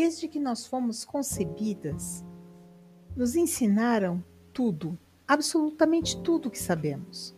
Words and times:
desde 0.00 0.26
que 0.28 0.40
nós 0.40 0.66
fomos 0.66 1.04
concebidas, 1.04 2.24
nos 3.14 3.36
ensinaram 3.36 4.24
tudo, 4.50 4.98
absolutamente 5.28 6.18
tudo 6.22 6.50
que 6.50 6.58
sabemos. 6.58 7.36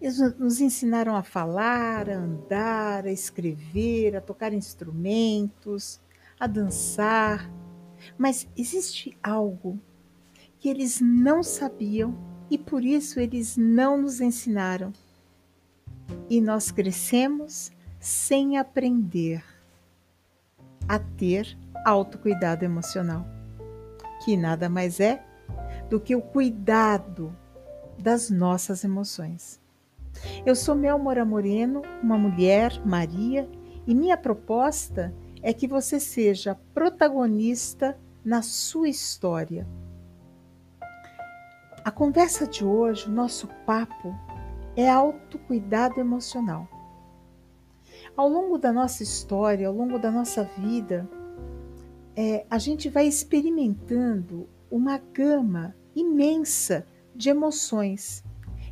Eles 0.00 0.20
nos 0.38 0.60
ensinaram 0.60 1.16
a 1.16 1.24
falar, 1.24 2.08
a 2.08 2.16
andar, 2.16 3.06
a 3.06 3.10
escrever, 3.10 4.14
a 4.14 4.20
tocar 4.20 4.52
instrumentos, 4.52 6.00
a 6.38 6.46
dançar. 6.46 7.50
Mas 8.16 8.46
existe 8.56 9.18
algo 9.20 9.80
que 10.60 10.68
eles 10.68 11.00
não 11.00 11.42
sabiam 11.42 12.16
e 12.48 12.56
por 12.56 12.84
isso 12.84 13.18
eles 13.18 13.56
não 13.56 14.00
nos 14.00 14.20
ensinaram. 14.20 14.92
E 16.30 16.40
nós 16.40 16.70
crescemos 16.70 17.72
sem 17.98 18.58
aprender 18.58 19.55
a 20.88 20.98
ter 20.98 21.56
autocuidado 21.84 22.64
emocional, 22.64 23.26
que 24.24 24.36
nada 24.36 24.68
mais 24.68 25.00
é 25.00 25.24
do 25.88 26.00
que 26.00 26.16
o 26.16 26.22
cuidado 26.22 27.34
das 27.98 28.30
nossas 28.30 28.84
emoções. 28.84 29.60
Eu 30.44 30.54
sou 30.54 30.74
Mel 30.74 30.98
Mora 30.98 31.24
Moreno, 31.24 31.82
uma 32.02 32.18
mulher, 32.18 32.80
Maria, 32.84 33.48
e 33.86 33.94
minha 33.94 34.16
proposta 34.16 35.14
é 35.42 35.52
que 35.52 35.68
você 35.68 36.00
seja 36.00 36.56
protagonista 36.74 37.96
na 38.24 38.42
sua 38.42 38.88
história. 38.88 39.66
A 41.84 41.90
conversa 41.90 42.48
de 42.48 42.64
hoje, 42.64 43.06
o 43.06 43.12
nosso 43.12 43.46
papo, 43.64 44.12
é 44.76 44.90
autocuidado 44.90 46.00
emocional. 46.00 46.68
Ao 48.16 48.28
longo 48.28 48.56
da 48.56 48.72
nossa 48.72 49.02
história, 49.02 49.68
ao 49.68 49.74
longo 49.74 49.98
da 49.98 50.10
nossa 50.10 50.44
vida, 50.58 51.08
é, 52.16 52.46
a 52.48 52.58
gente 52.58 52.88
vai 52.88 53.06
experimentando 53.06 54.48
uma 54.70 54.96
gama 54.96 55.76
imensa 55.94 56.86
de 57.14 57.28
emoções 57.28 58.24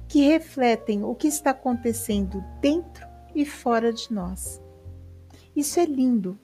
que 0.08 0.22
refletem 0.22 1.04
o 1.04 1.14
que 1.14 1.28
está 1.28 1.50
acontecendo 1.50 2.42
dentro 2.60 3.06
e 3.34 3.44
fora 3.44 3.92
de 3.92 4.12
nós. 4.12 4.62
Isso 5.54 5.78
é 5.78 5.84
lindo, 5.84 6.38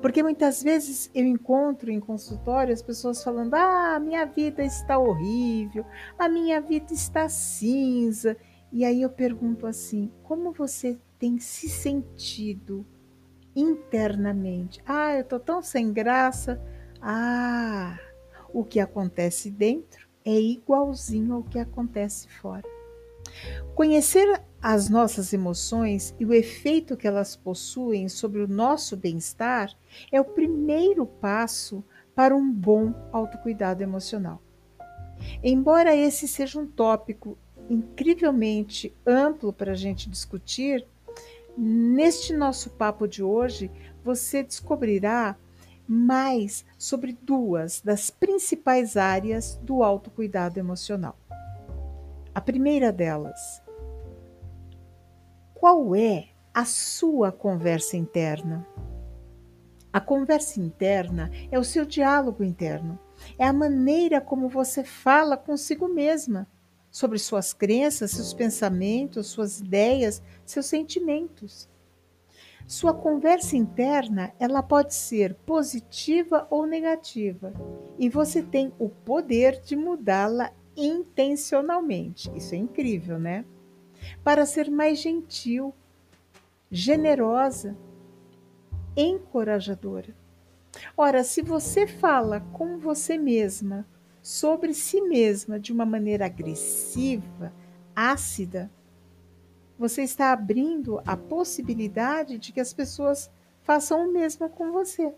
porque 0.00 0.22
muitas 0.22 0.62
vezes 0.62 1.10
eu 1.12 1.24
encontro 1.24 1.90
em 1.90 1.98
consultório 1.98 2.72
as 2.72 2.82
pessoas 2.82 3.22
falando: 3.22 3.54
ah, 3.54 3.98
minha 3.98 4.24
vida 4.24 4.62
está 4.64 4.96
horrível, 4.96 5.84
a 6.16 6.28
minha 6.28 6.60
vida 6.60 6.92
está 6.92 7.28
cinza. 7.28 8.36
E 8.72 8.84
aí 8.84 9.02
eu 9.02 9.10
pergunto 9.10 9.66
assim: 9.66 10.10
como 10.22 10.52
você 10.52 10.98
tem 11.24 11.38
se 11.38 11.70
sentido 11.70 12.84
internamente? 13.56 14.78
Ah, 14.84 15.14
eu 15.14 15.22
estou 15.22 15.40
tão 15.40 15.62
sem 15.62 15.90
graça. 15.90 16.60
Ah, 17.00 17.98
o 18.52 18.62
que 18.62 18.78
acontece 18.78 19.50
dentro 19.50 20.06
é 20.22 20.38
igualzinho 20.38 21.36
ao 21.36 21.42
que 21.42 21.58
acontece 21.58 22.28
fora. 22.28 22.68
Conhecer 23.74 24.38
as 24.60 24.90
nossas 24.90 25.32
emoções 25.32 26.14
e 26.20 26.26
o 26.26 26.34
efeito 26.34 26.94
que 26.94 27.08
elas 27.08 27.34
possuem 27.34 28.06
sobre 28.06 28.42
o 28.42 28.48
nosso 28.48 28.94
bem-estar 28.94 29.74
é 30.12 30.20
o 30.20 30.26
primeiro 30.26 31.06
passo 31.06 31.82
para 32.14 32.36
um 32.36 32.52
bom 32.52 32.92
autocuidado 33.10 33.82
emocional. 33.82 34.42
Embora 35.42 35.96
esse 35.96 36.28
seja 36.28 36.60
um 36.60 36.66
tópico 36.66 37.38
incrivelmente 37.70 38.94
amplo 39.06 39.54
para 39.54 39.72
a 39.72 39.74
gente 39.74 40.10
discutir, 40.10 40.86
neste 41.56 42.32
nosso 42.32 42.70
papo 42.70 43.06
de 43.06 43.22
hoje 43.22 43.70
você 44.02 44.42
descobrirá 44.42 45.36
mais 45.86 46.64
sobre 46.78 47.12
duas 47.12 47.80
das 47.80 48.10
principais 48.10 48.96
áreas 48.96 49.56
do 49.62 49.82
autocuidado 49.82 50.58
emocional. 50.58 51.18
A 52.34 52.40
primeira 52.40 52.90
delas, 52.90 53.62
qual 55.52 55.94
é 55.94 56.28
a 56.52 56.64
sua 56.64 57.30
conversa 57.30 57.96
interna? 57.96 58.66
A 59.92 60.00
conversa 60.00 60.60
interna 60.60 61.30
é 61.50 61.58
o 61.58 61.64
seu 61.64 61.84
diálogo 61.84 62.42
interno, 62.42 62.98
é 63.38 63.46
a 63.46 63.52
maneira 63.52 64.20
como 64.20 64.48
você 64.48 64.82
fala 64.82 65.36
consigo 65.36 65.86
mesma 65.86 66.48
sobre 66.94 67.18
suas 67.18 67.52
crenças, 67.52 68.12
seus 68.12 68.32
pensamentos, 68.32 69.26
suas 69.26 69.58
ideias, 69.58 70.22
seus 70.46 70.66
sentimentos. 70.66 71.68
Sua 72.68 72.94
conversa 72.94 73.56
interna, 73.56 74.32
ela 74.38 74.62
pode 74.62 74.94
ser 74.94 75.34
positiva 75.34 76.46
ou 76.48 76.64
negativa, 76.64 77.52
e 77.98 78.08
você 78.08 78.44
tem 78.44 78.72
o 78.78 78.88
poder 78.88 79.60
de 79.60 79.74
mudá-la 79.74 80.52
intencionalmente. 80.76 82.30
Isso 82.32 82.54
é 82.54 82.58
incrível, 82.58 83.18
né? 83.18 83.44
Para 84.22 84.46
ser 84.46 84.70
mais 84.70 85.00
gentil, 85.00 85.74
generosa, 86.70 87.76
encorajadora. 88.96 90.14
Ora, 90.96 91.24
se 91.24 91.42
você 91.42 91.88
fala 91.88 92.38
com 92.52 92.78
você 92.78 93.18
mesma 93.18 93.84
sobre 94.24 94.72
si 94.72 95.02
mesma 95.02 95.60
de 95.60 95.70
uma 95.70 95.84
maneira 95.84 96.24
agressiva, 96.24 97.52
ácida, 97.94 98.70
você 99.78 100.00
está 100.00 100.32
abrindo 100.32 100.98
a 101.04 101.14
possibilidade 101.14 102.38
de 102.38 102.50
que 102.50 102.58
as 102.58 102.72
pessoas 102.72 103.30
façam 103.60 104.08
o 104.08 104.12
mesmo 104.12 104.48
com 104.48 104.72
você. 104.72 105.14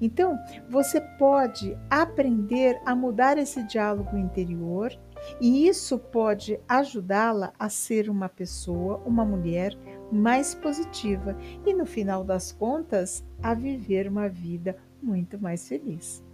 Então, 0.00 0.38
você 0.70 1.02
pode 1.18 1.76
aprender 1.90 2.80
a 2.86 2.96
mudar 2.96 3.36
esse 3.36 3.62
diálogo 3.64 4.16
interior 4.16 4.98
e 5.38 5.68
isso 5.68 5.98
pode 5.98 6.58
ajudá-la 6.66 7.52
a 7.58 7.68
ser 7.68 8.08
uma 8.08 8.28
pessoa, 8.28 9.02
uma 9.04 9.22
mulher 9.22 9.76
mais 10.10 10.54
positiva 10.54 11.36
e, 11.66 11.74
no 11.74 11.84
final 11.84 12.24
das 12.24 12.52
contas, 12.52 13.22
a 13.42 13.52
viver 13.52 14.08
uma 14.08 14.30
vida 14.30 14.78
muito 15.02 15.38
mais 15.38 15.68
feliz. 15.68 16.24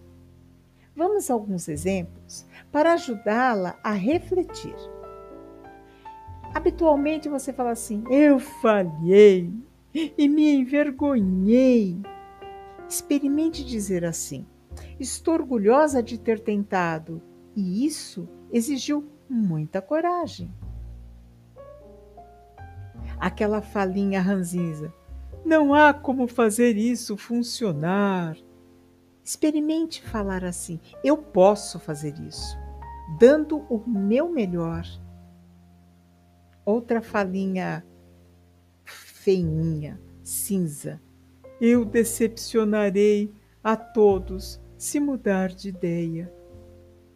Vamos 0.95 1.31
a 1.31 1.35
alguns 1.35 1.69
exemplos 1.69 2.47
para 2.71 2.93
ajudá-la 2.93 3.79
a 3.83 3.93
refletir. 3.93 4.77
Habitualmente 6.55 7.29
você 7.29 7.53
fala 7.53 7.71
assim: 7.71 8.05
eu 8.11 8.39
falhei 8.39 9.53
e 9.95 10.29
me 10.29 10.55
envergonhei 10.55 12.01
Experimente 12.93 13.65
dizer 13.65 14.05
assim: 14.05 14.45
Estou 15.01 15.33
orgulhosa 15.33 16.03
de 16.03 16.19
ter 16.19 16.39
tentado, 16.39 17.23
e 17.57 17.87
isso 17.87 18.29
exigiu 18.53 19.09
muita 19.27 19.81
coragem. 19.81 20.53
Aquela 23.19 23.63
falinha 23.63 24.21
ranzinza: 24.21 24.93
Não 25.43 25.73
há 25.73 25.95
como 25.95 26.29
fazer 26.29 26.77
isso 26.77 27.17
funcionar. 27.17 28.37
Experimente 29.25 30.03
falar 30.03 30.45
assim: 30.45 30.81
Eu 31.03 31.17
posso 31.17 31.79
fazer 31.79 32.19
isso, 32.21 32.57
dando 33.19 33.59
o 33.71 33.83
meu 33.89 34.29
melhor. 34.29 34.85
Outra 36.65 37.01
falinha 37.01 37.85
feinha, 38.85 40.01
cinza 40.23 41.01
eu 41.65 41.85
decepcionarei 41.85 43.33
a 43.63 43.77
todos 43.77 44.61
se 44.77 44.99
mudar 44.99 45.51
de 45.51 45.69
ideia. 45.69 46.35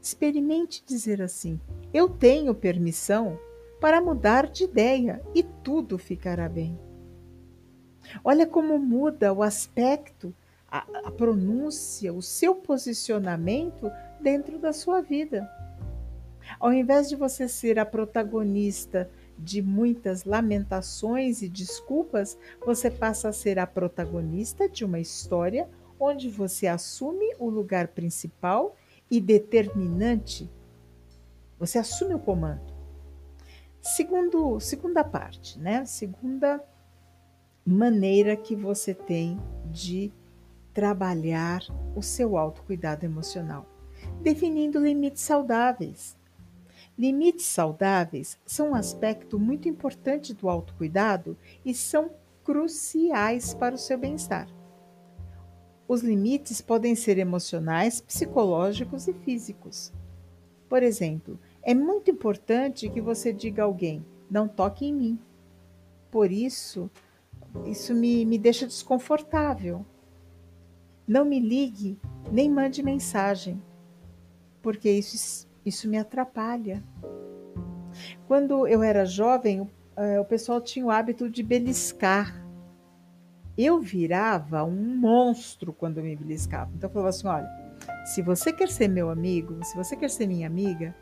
Experimente 0.01 0.85
dizer 0.87 1.21
assim: 1.21 1.61
Eu 1.93 2.09
tenho 2.09 2.55
permissão 2.55 3.37
para 3.81 4.01
mudar 4.01 4.47
de 4.47 4.63
ideia 4.63 5.21
e 5.35 5.43
tudo 5.43 5.99
ficará 5.99 6.49
bem. 6.49 6.79
Olha 8.23 8.47
como 8.47 8.79
muda 8.79 9.33
o 9.33 9.43
aspecto, 9.43 10.33
a, 10.71 10.87
a 11.05 11.11
pronúncia, 11.11 12.13
o 12.13 12.23
seu 12.23 12.55
posicionamento 12.55 13.91
dentro 14.21 14.59
da 14.59 14.73
sua 14.73 15.01
vida. 15.01 15.49
Ao 16.61 16.73
invés 16.73 17.09
de 17.09 17.17
você 17.17 17.49
ser 17.49 17.79
a 17.79 17.85
protagonista 17.85 19.11
de 19.39 19.61
muitas 19.61 20.25
lamentações 20.25 21.43
e 21.43 21.49
desculpas, 21.49 22.39
você 22.65 22.91
passa 22.91 23.29
a 23.29 23.33
ser 23.33 23.59
a 23.59 23.67
protagonista 23.67 24.69
de 24.69 24.85
uma 24.85 24.99
história 24.99 25.69
onde 25.99 26.29
você 26.29 26.67
assume 26.67 27.35
o 27.39 27.49
lugar 27.49 27.89
principal 27.89 28.77
e 29.11 29.21
determinante. 29.21 30.51
Você 31.59 31.79
assume 31.79 32.15
o 32.15 32.19
comando. 32.19 32.75
Segundo, 33.81 34.59
segunda 34.61 35.05
parte, 35.05 35.59
né? 35.59 35.85
Segunda 35.85 36.63
maneira 37.65 38.37
que 38.37 38.55
você 38.55 38.93
tem 38.93 39.41
de 39.71 40.13
trabalhar 40.77 41.63
o 41.95 42.03
seu 42.03 42.37
autocuidado 42.37 43.07
emocional, 43.07 43.65
definindo 44.21 44.79
limites 44.79 45.23
saudáveis. 45.23 46.15
Limites 46.99 47.47
saudáveis 47.47 48.39
são 48.45 48.73
um 48.73 48.75
aspecto 48.75 49.39
muito 49.39 49.71
importante 49.71 50.35
do 50.35 50.51
autocuidado 50.51 51.35
e 51.65 51.73
são 51.73 52.11
cruciais 52.45 53.55
para 53.55 53.75
o 53.75 53.79
seu 53.79 53.97
bem-estar. 53.97 54.49
Os 55.89 56.03
limites 56.03 56.61
podem 56.61 56.95
ser 56.95 57.17
emocionais, 57.17 58.03
psicológicos 58.03 59.09
e 59.09 59.15
físicos. 59.15 59.95
Por 60.69 60.83
exemplo, 60.83 61.41
é 61.63 61.73
muito 61.73 62.11
importante 62.11 62.91
que 62.91 63.01
você 63.01 63.33
diga 63.33 63.63
a 63.63 63.65
alguém: 63.65 64.05
não 64.31 64.47
toque 64.47 64.85
em 64.85 64.93
mim. 64.93 65.19
Por 66.11 66.31
isso, 66.31 66.91
isso 67.65 67.95
me, 67.95 68.27
me 68.27 68.37
deixa 68.37 68.67
desconfortável. 68.67 69.87
Não 71.07 71.25
me 71.25 71.39
ligue, 71.39 71.99
nem 72.33 72.51
mande 72.51 72.83
mensagem, 72.83 73.63
porque 74.61 74.91
isso, 74.91 75.49
isso 75.65 75.89
me 75.89 75.99
atrapalha. 75.99 76.83
Quando 78.27 78.67
eu 78.67 78.83
era 78.83 79.05
jovem, 79.05 79.61
o, 79.61 79.65
uh, 79.65 80.21
o 80.21 80.25
pessoal 80.25 80.61
tinha 80.61 80.85
o 80.85 80.91
hábito 80.91 81.31
de 81.31 81.43
beliscar. 81.43 82.45
Eu 83.57 83.81
virava 83.81 84.65
um 84.65 84.97
monstro 84.97 85.73
quando 85.73 86.03
me 86.03 86.15
beliscava. 86.15 86.71
Então 86.75 86.91
eu 86.91 86.93
falava 86.93 87.09
assim: 87.11 87.27
olha, 87.27 87.49
se 88.05 88.21
você 88.21 88.53
quer 88.53 88.69
ser 88.69 88.89
meu 88.89 89.09
amigo, 89.09 89.59
se 89.65 89.77
você 89.77 89.97
quer 89.97 90.11
ser 90.11 90.27
minha 90.27 90.47
amiga, 90.47 90.95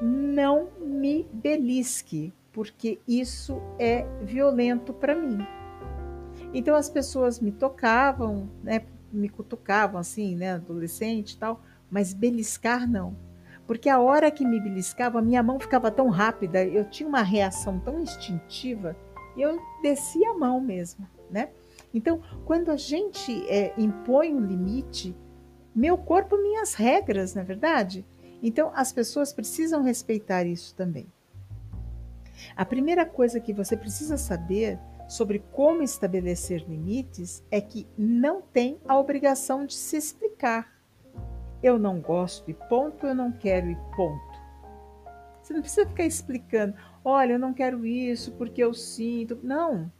não 0.00 0.68
me 0.80 1.28
belisque, 1.32 2.32
porque 2.52 3.00
isso 3.06 3.60
é 3.78 4.06
violento 4.22 4.92
para 4.92 5.14
mim. 5.14 5.38
Então 6.54 6.76
as 6.76 6.88
pessoas 6.88 7.40
me 7.40 7.50
tocavam, 7.50 8.48
né, 8.62 8.82
me 9.12 9.28
cutucavam 9.28 10.00
assim, 10.00 10.36
né, 10.36 10.52
adolescente 10.52 11.32
e 11.32 11.36
tal, 11.36 11.60
mas 11.90 12.14
beliscar 12.14 12.88
não. 12.88 13.16
Porque 13.66 13.88
a 13.88 13.98
hora 13.98 14.30
que 14.30 14.46
me 14.46 14.60
beliscava, 14.60 15.20
minha 15.20 15.42
mão 15.42 15.58
ficava 15.58 15.90
tão 15.90 16.08
rápida, 16.08 16.64
eu 16.64 16.84
tinha 16.88 17.08
uma 17.08 17.22
reação 17.22 17.80
tão 17.80 18.00
instintiva, 18.00 18.96
e 19.36 19.42
eu 19.42 19.58
descia 19.82 20.30
a 20.30 20.34
mão 20.34 20.60
mesmo, 20.60 21.08
né? 21.30 21.48
Então, 21.92 22.20
quando 22.44 22.70
a 22.70 22.76
gente 22.76 23.44
é, 23.48 23.72
impõe 23.78 24.34
um 24.34 24.40
limite, 24.40 25.16
meu 25.74 25.96
corpo, 25.96 26.36
minhas 26.36 26.74
regras, 26.74 27.34
não 27.34 27.42
é 27.42 27.44
verdade? 27.44 28.04
Então, 28.42 28.70
as 28.74 28.92
pessoas 28.92 29.32
precisam 29.32 29.82
respeitar 29.82 30.44
isso 30.44 30.74
também. 30.74 31.06
A 32.54 32.64
primeira 32.64 33.06
coisa 33.06 33.40
que 33.40 33.52
você 33.52 33.76
precisa 33.76 34.16
saber 34.16 34.78
sobre 35.08 35.42
como 35.52 35.82
estabelecer 35.82 36.64
limites 36.68 37.44
é 37.50 37.60
que 37.60 37.86
não 37.96 38.40
tem 38.40 38.78
a 38.86 38.98
obrigação 38.98 39.66
de 39.66 39.74
se 39.74 39.96
explicar. 39.96 40.72
Eu 41.62 41.78
não 41.78 42.00
gosto 42.00 42.50
e 42.50 42.54
ponto, 42.54 43.06
eu 43.06 43.14
não 43.14 43.32
quero 43.32 43.70
e 43.70 43.76
ponto. 43.96 44.34
Você 45.42 45.52
não 45.52 45.60
precisa 45.60 45.86
ficar 45.86 46.04
explicando, 46.04 46.74
olha, 47.04 47.34
eu 47.34 47.38
não 47.38 47.52
quero 47.52 47.84
isso 47.84 48.32
porque 48.32 48.62
eu 48.62 48.72
sinto. 48.72 49.38
Não, 49.42 49.90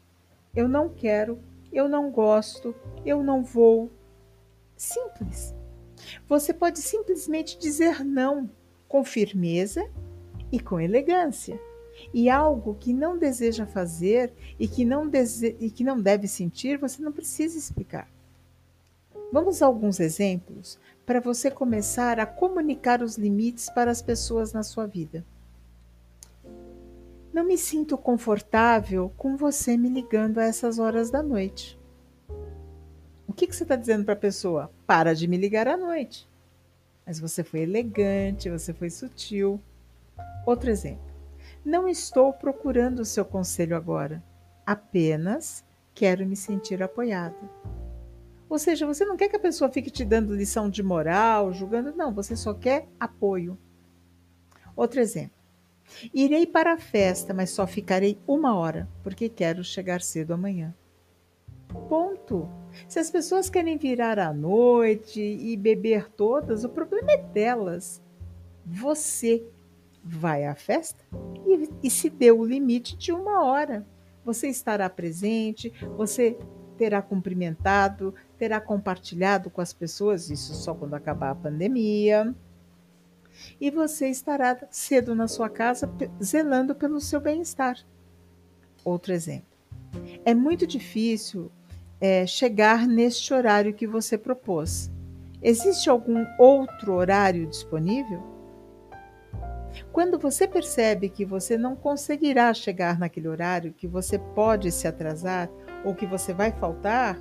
eu 0.55 0.69
não 0.69 0.89
quero, 0.89 1.39
eu 1.73 1.89
não 1.89 2.11
gosto, 2.11 2.75
eu 3.05 3.23
não 3.23 3.43
vou. 3.43 3.91
Simples. 4.77 5.55
Você 6.29 6.53
pode 6.53 6.79
simplesmente 6.79 7.59
dizer 7.59 8.05
não 8.05 8.50
com 8.89 9.05
firmeza 9.05 9.89
e 10.50 10.61
com 10.61 10.81
elegância. 10.81 11.61
E 12.12 12.29
algo 12.29 12.75
que 12.75 12.93
não 12.93 13.19
deseja 13.19 13.67
fazer 13.67 14.32
e 14.58 14.67
que 14.67 14.85
não, 14.85 15.08
dese... 15.08 15.56
e 15.61 15.70
que 15.70 15.85
não 15.85 16.00
deve 16.00 16.26
sentir, 16.26 16.79
você 16.79 17.02
não 17.02 17.12
precisa 17.12 17.58
explicar. 17.58 18.08
Vamos 19.32 19.62
a 19.62 19.67
alguns 19.67 19.99
exemplos 19.99 20.79
para 21.05 21.20
você 21.20 21.50
começar 21.50 22.20
a 22.20 22.26
comunicar 22.26 23.02
os 23.02 23.17
limites 23.17 23.69
para 23.69 23.91
as 23.91 24.00
pessoas 24.00 24.52
na 24.52 24.62
sua 24.62 24.87
vida. 24.87 25.25
Não 27.32 27.44
me 27.44 27.58
sinto 27.58 27.99
confortável 27.99 29.12
com 29.17 29.37
você 29.37 29.76
me 29.76 29.88
ligando 29.88 30.38
a 30.38 30.44
essas 30.44 30.79
horas 30.79 31.11
da 31.11 31.20
noite. 31.20 31.79
O 33.26 33.32
que, 33.32 33.49
que 33.49 33.56
você 33.56 33.64
está 33.64 33.75
dizendo 33.75 34.05
para 34.05 34.14
a 34.14 34.17
pessoa? 34.17 34.70
Para 34.87 35.14
de 35.14 35.26
me 35.26 35.37
ligar 35.37 35.67
à 35.67 35.76
noite. 35.76 36.29
Mas 37.05 37.19
você 37.19 37.43
foi 37.43 37.61
elegante, 37.61 38.49
você 38.49 38.73
foi 38.73 38.88
sutil. 38.88 39.61
Outro 40.47 40.70
exemplo. 40.70 41.13
Não 41.64 41.88
estou 41.88 42.32
procurando 42.32 43.00
o 43.00 43.05
seu 43.05 43.25
conselho 43.25 43.75
agora. 43.75 44.22
Apenas 44.66 45.64
quero 45.94 46.26
me 46.26 46.37
sentir 46.37 46.82
apoiada. 46.82 47.37
Ou 48.49 48.58
seja, 48.58 48.87
você 48.87 49.05
não 49.05 49.16
quer 49.16 49.28
que 49.28 49.37
a 49.37 49.40
pessoa 49.40 49.70
fique 49.70 49.90
te 49.90 50.05
dando 50.05 50.34
lição 50.34 50.69
de 50.69 50.82
moral, 50.82 51.52
julgando, 51.52 51.96
não, 51.96 52.12
você 52.12 52.37
só 52.37 52.52
quer 52.52 52.87
apoio. 53.00 53.58
Outro 54.76 55.00
exemplo. 55.00 55.32
Irei 56.12 56.46
para 56.46 56.75
a 56.75 56.78
festa, 56.78 57.32
mas 57.32 57.50
só 57.50 57.66
ficarei 57.66 58.19
uma 58.26 58.55
hora, 58.55 58.88
porque 59.02 59.28
quero 59.28 59.64
chegar 59.64 60.02
cedo 60.02 60.34
amanhã. 60.34 60.75
Ponto. 61.88 62.49
Se 62.88 62.99
as 62.99 63.11
pessoas 63.11 63.49
querem 63.49 63.76
virar 63.76 64.19
à 64.19 64.32
noite 64.32 65.20
e 65.20 65.56
beber 65.56 66.11
todas, 66.11 66.64
o 66.64 66.69
problema 66.69 67.12
é 67.12 67.16
delas. 67.16 68.02
Você 68.66 69.44
vai 70.05 70.45
à 70.45 70.55
festa 70.55 71.03
e, 71.47 71.71
e 71.87 71.91
se 71.91 72.11
deu 72.11 72.41
o 72.41 72.45
limite 72.45 72.97
de 72.97 73.11
uma 73.11 73.43
hora. 73.43 73.87
Você 74.25 74.49
estará 74.49 74.89
presente, 74.91 75.73
você 75.97 76.37
terá 76.77 77.01
cumprimentado, 77.01 78.15
terá 78.37 78.61
compartilhado 78.61 79.49
com 79.49 79.61
as 79.61 79.73
pessoas, 79.73 80.29
isso 80.29 80.55
só 80.55 80.75
quando 80.75 80.95
acabar 80.95 81.31
a 81.31 81.35
pandemia. 81.35 82.35
E 83.61 83.71
você 83.71 84.09
estará 84.09 84.59
cedo 84.71 85.15
na 85.15 85.27
sua 85.27 85.49
casa 85.49 85.91
zelando 86.23 86.75
pelo 86.75 87.00
seu 87.00 87.21
bem-estar. 87.21 87.79
Outro 88.85 89.12
exemplo. 89.12 89.47
É 90.25 90.35
muito 90.35 90.67
difícil 90.67 91.50
é, 92.00 92.27
chegar 92.27 92.87
neste 92.87 93.33
horário 93.33 93.75
que 93.75 93.87
você 93.87 94.19
propôs. 94.19 94.91
Existe 95.43 95.91
algum 95.91 96.25
outro 96.39 96.95
horário 96.95 97.47
disponível? 97.47 98.34
Quando 99.93 100.19
você 100.19 100.47
percebe 100.47 101.09
que 101.09 101.25
você 101.25 101.56
não 101.56 101.75
conseguirá 101.75 102.53
chegar 102.55 102.99
naquele 102.99 103.29
horário, 103.29 103.73
que 103.73 103.87
você 103.87 104.19
pode 104.19 104.71
se 104.71 104.87
atrasar 104.87 105.50
ou 105.85 105.94
que 105.94 106.06
você 106.06 106.32
vai 106.32 106.53
faltar, 106.53 107.19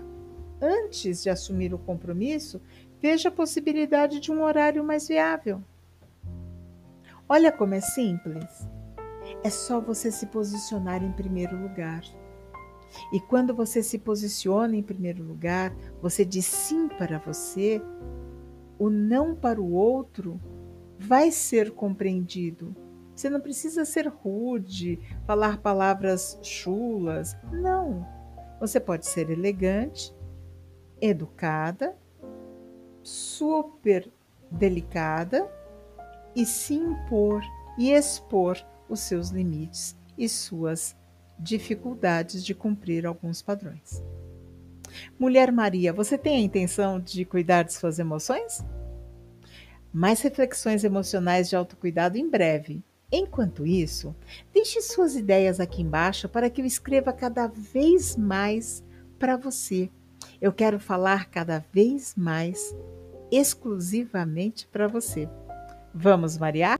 antes 0.61 1.23
de 1.23 1.29
assumir 1.29 1.73
o 1.73 1.79
compromisso, 1.79 2.61
veja 3.01 3.29
a 3.29 3.31
possibilidade 3.31 4.19
de 4.19 4.31
um 4.31 4.43
horário 4.43 4.83
mais 4.83 5.07
viável. 5.07 5.61
Olha 7.27 7.51
como 7.51 7.73
é 7.73 7.81
simples. 7.81 8.67
É 9.43 9.49
só 9.49 9.79
você 9.79 10.11
se 10.11 10.27
posicionar 10.27 11.03
em 11.03 11.11
primeiro 11.11 11.59
lugar. 11.59 12.01
E 13.11 13.19
quando 13.19 13.53
você 13.53 13.81
se 13.81 13.97
posiciona 13.97 14.75
em 14.75 14.83
primeiro 14.83 15.23
lugar, 15.23 15.75
você 16.01 16.23
diz 16.23 16.45
sim 16.45 16.87
para 16.87 17.17
você, 17.17 17.81
o 18.77 18.89
não 18.89 19.35
para 19.35 19.59
o 19.59 19.73
outro 19.73 20.39
vai 21.03 21.31
ser 21.31 21.71
compreendido. 21.71 22.73
Você 23.13 23.29
não 23.29 23.41
precisa 23.41 23.85
ser 23.85 24.07
rude, 24.07 24.99
falar 25.27 25.57
palavras 25.57 26.39
chulas. 26.41 27.35
Não. 27.51 28.07
Você 28.59 28.79
pode 28.79 29.05
ser 29.05 29.29
elegante, 29.29 30.15
educada, 31.01 31.95
super 33.03 34.09
delicada 34.49 35.47
e 36.35 36.45
se 36.45 36.73
impor 36.73 37.43
e 37.77 37.91
expor 37.91 38.57
os 38.87 39.01
seus 39.01 39.29
limites 39.29 39.95
e 40.17 40.29
suas 40.29 40.95
dificuldades 41.37 42.43
de 42.45 42.55
cumprir 42.55 43.05
alguns 43.05 43.41
padrões. 43.41 44.01
Mulher 45.19 45.51
Maria, 45.51 45.91
você 45.91 46.17
tem 46.17 46.37
a 46.37 46.45
intenção 46.45 46.99
de 46.99 47.25
cuidar 47.25 47.63
de 47.63 47.73
suas 47.73 47.99
emoções? 47.99 48.63
Mais 49.93 50.21
reflexões 50.21 50.83
emocionais 50.83 51.49
de 51.49 51.55
autocuidado 51.55 52.17
em 52.17 52.27
breve. 52.27 52.81
Enquanto 53.11 53.65
isso, 53.65 54.15
deixe 54.51 54.81
suas 54.81 55.15
ideias 55.15 55.59
aqui 55.59 55.83
embaixo 55.83 56.27
para 56.27 56.49
que 56.49 56.61
eu 56.61 56.65
escreva 56.65 57.13
cada 57.13 57.45
vez 57.45 58.17
mais 58.17 58.83
para 59.19 59.37
você. 59.37 59.89
Eu 60.41 60.51
quero 60.51 60.79
falar 60.79 61.29
cada 61.29 61.63
vez 61.71 62.15
mais 62.17 62.75
exclusivamente 63.31 64.67
para 64.67 64.87
você. 64.87 65.29
Vamos, 65.93 66.37
Maria? 66.37 66.75